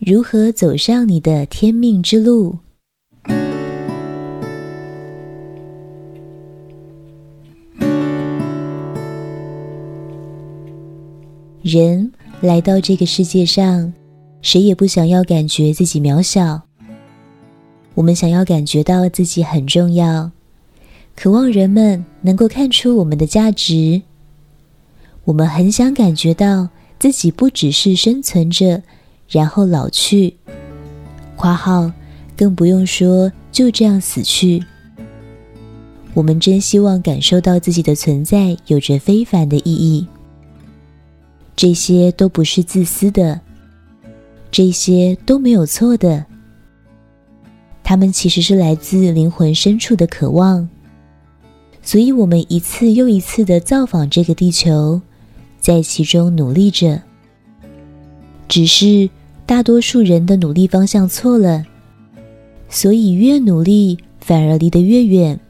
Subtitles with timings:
[0.00, 2.58] 如何走上你的天命之路？
[11.62, 13.92] 人来到这个世界上，
[14.42, 16.60] 谁也不想要感觉自己渺小。
[17.94, 20.32] 我们想要感觉到自己很重要，
[21.14, 24.02] 渴望人们能够看出我们的价值。
[25.22, 26.68] 我们很想感觉到
[26.98, 28.82] 自己不只是生存着，
[29.28, 30.36] 然后老去，
[31.36, 31.90] 括号
[32.36, 34.62] 更不用说就这样死去。
[36.12, 40.06] 我们真希望感受到自己的存在有着非凡的意义。
[41.56, 43.40] 这些都不是自私的，
[44.50, 46.24] 这些都没有错的。
[47.82, 50.68] 它们其实是来自灵魂深处的渴望，
[51.82, 55.00] 所以我们一次又一次的造访这个地球，
[55.60, 57.02] 在其中努力着。
[58.54, 59.10] 只是
[59.46, 61.66] 大多数人的努力方向错了，
[62.68, 65.40] 所以越努力反而离得越远。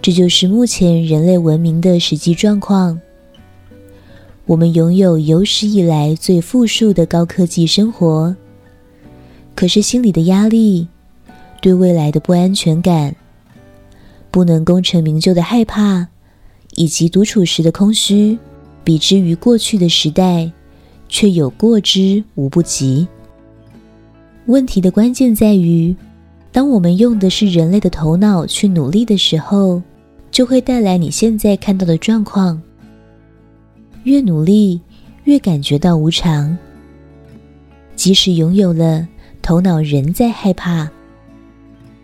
[0.00, 3.00] 这就是目前人类文明的实际状况。
[4.46, 8.36] 我们拥有有史以来最富庶的高科技生活，
[9.56, 10.86] 可是心里的压力、
[11.60, 13.16] 对未来的不安全感、
[14.30, 16.06] 不能功成名就的害怕，
[16.76, 18.38] 以及独处时的空虚，
[18.84, 20.52] 比之于过去的时代，
[21.12, 23.06] 却有过之无不及。
[24.46, 25.94] 问题的关键在于，
[26.50, 29.80] 当我们用的是人类的头脑去努力的时候，
[30.30, 32.60] 就会带来你现在看到的状况。
[34.04, 34.80] 越努力，
[35.24, 36.56] 越感觉到无常。
[37.94, 39.06] 即使拥有了，
[39.42, 40.88] 头脑仍在害怕，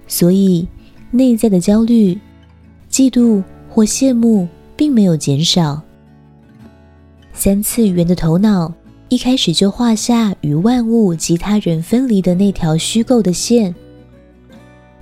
[0.07, 0.69] 所以
[1.11, 2.17] 内在的焦虑、
[2.91, 5.81] 嫉妒或羡慕并没有减少。
[7.33, 8.71] 三次元的头脑
[9.09, 13.75] 一开始就画下与万物及他人分离的那条虚构的线。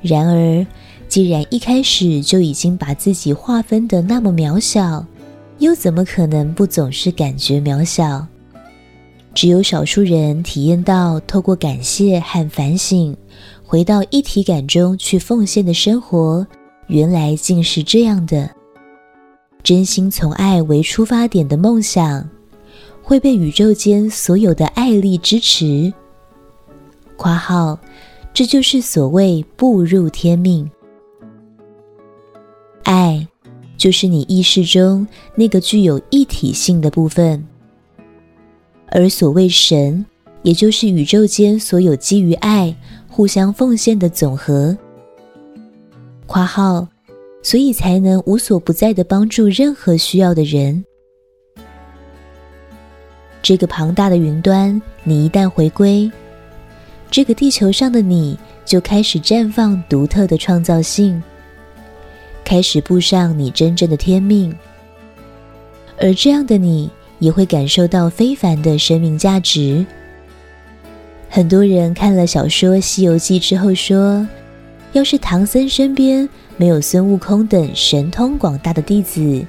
[0.00, 0.64] 然而，
[1.08, 5.04] 既然一开始就已经把自己划分得那么渺小，
[5.58, 8.26] 又怎么可能不总是感觉渺小？
[9.34, 13.16] 只有少数人体验到透过感谢和反省，
[13.64, 16.46] 回到一体感中去奉献的生活，
[16.86, 18.48] 原来竟是这样的。
[19.62, 22.26] 真心从爱为出发点的梦想，
[23.08, 25.92] 会被宇宙间所有的爱力支持。
[27.16, 27.78] 括号，
[28.34, 30.68] 这就是所谓步入天命。
[32.82, 33.24] 爱。
[33.78, 37.46] 就是你意识中那个具有一体性的部分，
[38.88, 40.04] 而所谓神，
[40.42, 42.74] 也就是宇宙间所有基于爱、
[43.06, 44.76] 互相奉献的总和。
[46.26, 46.88] 括号，
[47.42, 50.82] 所以才能无所不在的帮助任何需要的人。
[53.46, 56.10] 这个庞大的云端，你一旦回归，
[57.12, 61.22] 这个地球上的你就开始绽放独特的创造性。
[62.44, 64.52] 开始步上你真正的天命，
[65.96, 66.90] 而这样的你
[67.20, 69.86] 也会感受到非凡的生命价值。
[71.30, 74.26] 很多人看了小说《西游记》之后说，
[74.92, 79.46] 要是唐僧身边没有孙悟空等神通广大的弟子，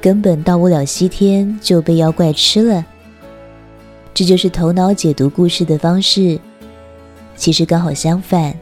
[0.00, 2.84] 根本到不了西天，就被妖怪吃了。
[4.18, 6.36] 这就是头脑解读故事的方式。
[7.36, 8.52] 其实刚好相反，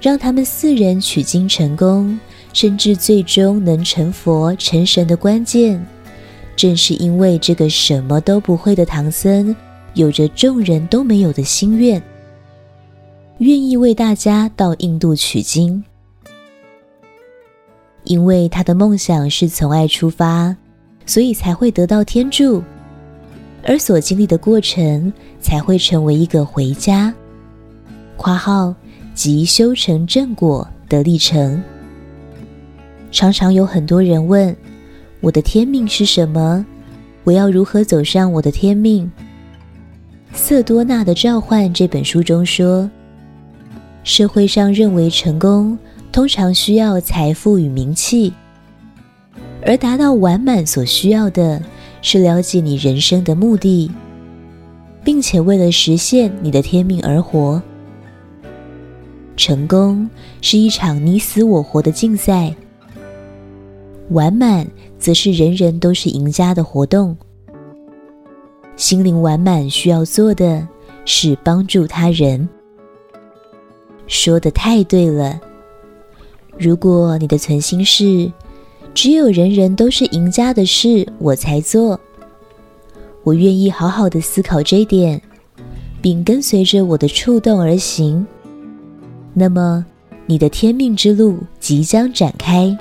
[0.00, 2.18] 让他们四人取经成功。
[2.52, 5.80] 甚至最终能成佛成神的关键，
[6.56, 9.54] 正是因为这个什么都不会的唐僧，
[9.94, 12.02] 有着众人都没有的心愿，
[13.38, 15.84] 愿意为大家到印度取经。
[18.02, 20.56] 因为他的梦想是从爱出发，
[21.06, 22.60] 所以才会得到天助，
[23.64, 27.12] 而所经历的过程才会成为一个回家
[28.16, 28.74] （括号
[29.14, 31.62] 即修成正果的历程）。
[33.10, 34.54] 常常有很多人问
[35.20, 36.64] ：“我的天命是什么？
[37.24, 39.10] 我要如何走上我的天命？”
[40.32, 42.88] 瑟多纳的召唤这本书中说，
[44.04, 45.76] 社会上认为成功
[46.12, 48.32] 通常需要财富与名气，
[49.66, 51.60] 而达到完满所需要的
[52.00, 53.90] 是了解你人生的目的，
[55.04, 57.62] 并且为了实现你的天命而活。
[59.36, 60.08] 成功
[60.40, 62.54] 是一场你死我活的竞赛。
[64.10, 64.66] 完满
[64.98, 67.16] 则是人人都是赢家的活动。
[68.76, 70.66] 心灵完满需要做的
[71.04, 72.48] 是帮助他人。
[74.06, 75.38] 说的太对了。
[76.58, 78.32] 如果你的存心是
[79.00, 82.00] 只有人人都是赢家的事我才做，
[83.22, 85.22] 我愿意好好的思考这一点，
[86.02, 88.26] 并跟随着我的触动而行，
[89.34, 89.86] 那么
[90.26, 92.76] 你的天命之路即将展开。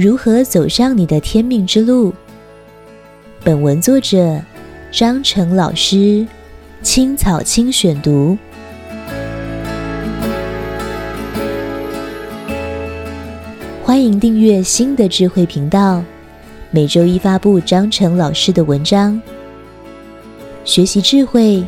[0.00, 2.10] 如何走上你的天命之路？
[3.44, 4.40] 本文作者
[4.90, 6.26] 张成老师，
[6.80, 8.34] 青草青选读。
[13.84, 16.02] 欢迎订阅新的智慧频道，
[16.70, 19.20] 每周一发布张成老师的文章。
[20.64, 21.62] 学习智慧，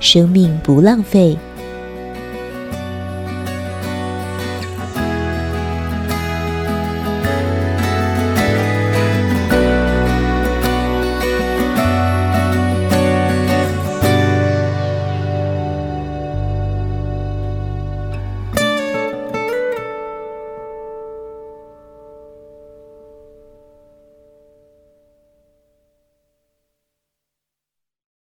[0.00, 1.38] 生命不浪费。